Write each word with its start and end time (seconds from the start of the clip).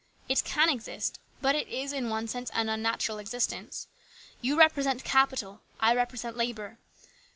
"It 0.27 0.43
can 0.43 0.67
exist; 0.67 1.19
but 1.43 1.53
it 1.53 1.67
is, 1.67 1.93
in 1.93 2.09
one 2.09 2.27
sense, 2.27 2.49
an 2.55 2.69
unnatural 2.69 3.19
existence. 3.19 3.87
You 4.41 4.57
repre 4.57 4.81
sent 4.81 5.03
Capital; 5.03 5.61
I 5.79 5.93
represent 5.93 6.35
Labour. 6.35 6.79